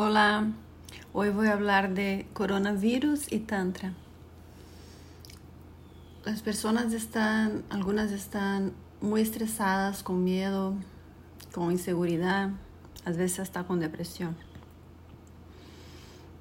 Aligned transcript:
Hola, 0.00 0.52
hoy 1.12 1.30
voy 1.30 1.48
a 1.48 1.54
hablar 1.54 1.92
de 1.92 2.28
coronavirus 2.32 3.32
y 3.32 3.40
tantra. 3.40 3.94
Las 6.24 6.40
personas 6.40 6.92
están, 6.92 7.64
algunas 7.68 8.12
están 8.12 8.74
muy 9.00 9.22
estresadas, 9.22 10.04
con 10.04 10.22
miedo, 10.22 10.74
con 11.52 11.72
inseguridad, 11.72 12.50
a 13.04 13.10
veces 13.10 13.40
hasta 13.40 13.64
con 13.64 13.80
depresión. 13.80 14.36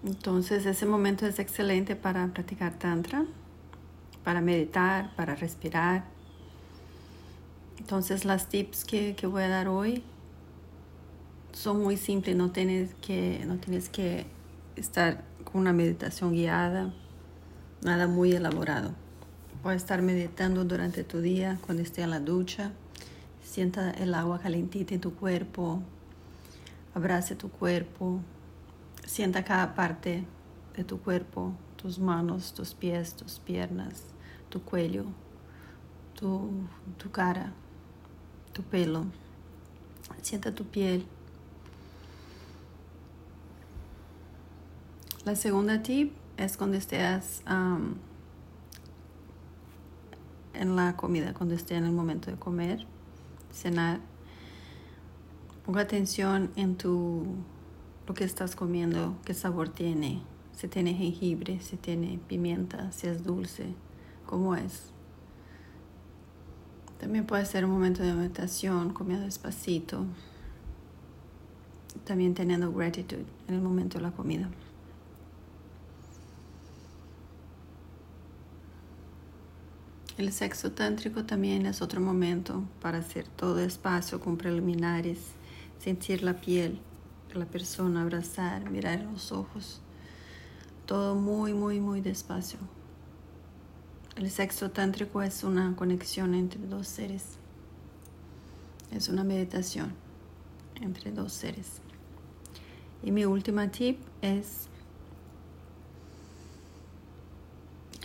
Entonces 0.06 0.68
ese 0.68 0.86
momento 0.86 1.26
es 1.26 1.40
excelente 1.40 1.96
para 1.96 2.28
practicar 2.28 2.78
tantra, 2.78 3.26
para 4.24 4.40
meditar, 4.40 5.16
para 5.16 5.34
respirar. 5.34 6.04
Entonces 7.80 8.24
las 8.24 8.50
tips 8.50 8.86
que, 8.86 9.16
que 9.16 9.26
voy 9.26 9.42
a 9.42 9.50
dar 9.50 9.68
hoy 9.68 10.04
son 11.58 11.82
muy 11.82 11.98
simples, 11.98 12.36
no 12.36 12.52
tienes 12.52 12.94
que, 13.02 13.44
no 13.48 13.58
tienes 13.58 13.90
que 13.90 14.28
estar 14.76 15.24
con 15.44 15.62
una 15.62 15.74
meditación 15.74 16.34
guiada, 16.34 16.94
nada 17.82 18.08
muy 18.08 18.32
elaborado. 18.34 18.92
Puedes 19.64 19.82
estar 19.82 20.04
meditando 20.04 20.66
durante 20.66 21.04
tu 21.04 21.20
día, 21.20 21.58
cuando 21.66 21.82
estés 21.82 22.04
en 22.04 22.12
la 22.12 22.20
ducha, 22.20 22.74
sienta 23.44 23.90
el 23.90 24.14
agua 24.14 24.40
calentita 24.40 24.94
en 24.94 25.02
tu 25.02 25.16
cuerpo, 25.16 25.82
abrace 26.94 27.36
tu 27.36 27.50
cuerpo, 27.50 28.20
sienta 29.04 29.44
cada 29.44 29.74
parte 29.74 30.26
de 30.76 30.84
tu 30.84 31.00
cuerpo, 31.00 31.54
tus 31.76 31.98
manos, 31.98 32.54
tus 32.54 32.76
pies, 32.76 33.16
tus 33.16 33.40
piernas, 33.40 34.04
tu 34.50 34.62
cuello, 34.62 35.06
tu, 36.14 36.52
tu 37.00 37.10
cara, 37.10 37.52
tu 38.54 38.62
pelo. 38.62 39.06
Sienta 40.22 40.54
tu 40.54 40.64
piel 40.66 41.08
La 45.28 45.36
segunda 45.36 45.84
tip 45.84 46.14
es 46.38 46.56
cuando 46.56 46.78
estés 46.78 47.44
en 50.54 50.76
la 50.78 50.96
comida, 50.96 51.34
cuando 51.34 51.54
estés 51.54 51.78
en 51.78 51.84
el 51.84 51.92
momento 51.92 52.32
de 52.32 52.38
comer, 52.38 52.88
cenar. 53.52 54.00
Ponga 55.66 55.82
atención 55.82 56.50
en 56.56 56.78
tu 56.78 57.26
lo 58.08 58.14
que 58.14 58.24
estás 58.24 58.56
comiendo, 58.56 59.18
qué 59.26 59.34
sabor 59.34 59.68
tiene, 59.68 60.22
si 60.56 60.70
tiene 60.70 60.94
jengibre, 60.94 61.60
si 61.60 61.76
tiene 61.76 62.22
pimienta, 62.30 62.94
si 62.94 63.08
es 63.08 63.26
dulce, 63.26 63.76
cómo 64.26 64.56
es. 64.56 64.94
También 67.02 67.26
puede 67.26 67.46
ser 67.46 67.66
un 67.66 67.72
momento 67.72 68.02
de 68.02 68.14
meditación, 68.14 68.94
comiendo 68.94 69.26
despacito. 69.26 70.06
También 72.06 72.34
teniendo 72.34 72.72
gratitud 72.72 73.26
en 73.50 73.56
el 73.56 73.62
momento 73.62 73.98
de 73.98 74.04
la 74.06 74.12
comida. 74.12 74.50
El 80.18 80.34
sexo 80.34 80.72
tántrico 80.72 81.26
también 81.26 81.68
es 81.68 81.84
otro 81.84 82.02
momento 82.02 82.64
para 82.82 82.98
hacer 82.98 83.28
todo 83.28 83.60
espacio 83.60 84.20
con 84.20 84.36
preliminares, 84.36 85.20
sentir 85.78 86.24
la 86.24 86.42
piel 86.42 86.80
de 87.30 87.36
la 87.36 87.46
persona, 87.46 88.02
abrazar, 88.02 88.68
mirar 88.72 89.02
los 89.02 89.32
ojos. 89.32 89.80
Todo 90.88 91.14
muy, 91.14 91.54
muy, 91.54 91.80
muy 91.80 92.02
despacio. 92.02 92.58
El 94.16 94.32
sexo 94.32 94.72
tántrico 94.72 95.22
es 95.22 95.44
una 95.44 95.76
conexión 95.76 96.34
entre 96.34 96.66
dos 96.66 96.88
seres. 96.88 97.38
Es 98.92 99.10
una 99.10 99.24
meditación 99.24 99.94
entre 100.82 101.12
dos 101.12 101.32
seres. 101.32 101.74
Y 103.04 103.12
mi 103.12 103.26
última 103.26 103.70
tip 103.70 104.00
es 104.24 104.68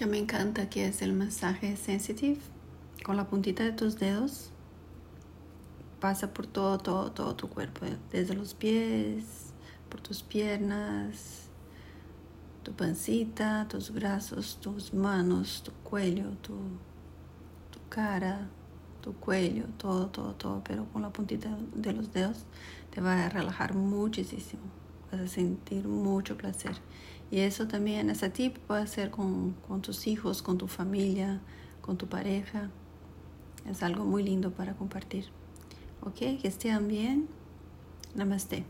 me 0.06 0.18
encanta, 0.18 0.68
que 0.68 0.86
es 0.86 1.02
el 1.02 1.12
masaje 1.12 1.76
sensitive. 1.76 2.38
Con 3.04 3.16
la 3.16 3.26
puntita 3.26 3.64
de 3.64 3.72
tus 3.72 3.98
dedos 3.98 4.50
pasa 6.00 6.32
por 6.32 6.46
todo, 6.46 6.78
todo, 6.78 7.12
todo 7.12 7.36
tu 7.36 7.48
cuerpo, 7.48 7.86
desde 8.10 8.34
los 8.34 8.54
pies, 8.54 9.52
por 9.88 10.00
tus 10.00 10.22
piernas, 10.22 11.48
tu 12.62 12.72
pancita, 12.72 13.66
tus 13.68 13.92
brazos, 13.92 14.58
tus 14.60 14.92
manos, 14.94 15.62
tu 15.64 15.72
cuello, 15.88 16.30
tu, 16.42 16.54
tu 17.70 17.78
cara, 17.88 18.48
tu 19.00 19.14
cuello, 19.14 19.66
todo, 19.78 20.06
todo, 20.08 20.34
todo, 20.34 20.62
pero 20.64 20.86
con 20.86 21.02
la 21.02 21.10
puntita 21.10 21.56
de 21.74 21.92
los 21.92 22.12
dedos 22.12 22.44
te 22.90 23.00
va 23.00 23.26
a 23.26 23.28
relajar 23.28 23.74
muchísimo, 23.74 24.62
vas 25.10 25.20
a 25.20 25.28
sentir 25.28 25.86
mucho 25.86 26.36
placer. 26.36 26.76
Y 27.32 27.40
eso 27.40 27.66
también, 27.66 28.10
ese 28.10 28.28
tip 28.28 28.58
puede 28.58 28.86
ser 28.86 29.10
con, 29.10 29.52
con 29.66 29.80
tus 29.80 30.06
hijos, 30.06 30.42
con 30.42 30.58
tu 30.58 30.68
familia, 30.68 31.40
con 31.80 31.96
tu 31.96 32.06
pareja. 32.06 32.68
Es 33.66 33.82
algo 33.82 34.04
muy 34.04 34.22
lindo 34.22 34.50
para 34.50 34.74
compartir. 34.74 35.24
Ok, 36.02 36.16
que 36.16 36.48
estén 36.48 36.88
bien. 36.88 37.28
Namaste. 38.14 38.64